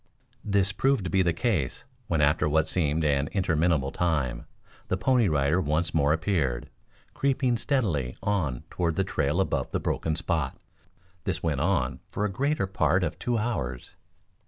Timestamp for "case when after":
1.31-2.49